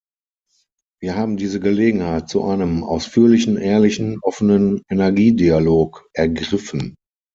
[0.99, 6.95] Wir haben diese Gelegenheit zu einem ausführlichen, ehrlichen, offenen Energiedialog ergriffen.